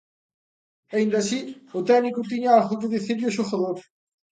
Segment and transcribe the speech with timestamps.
[0.95, 1.39] Aínda así,
[1.77, 3.77] o técnico tiña algo que dicirlle ao xogador.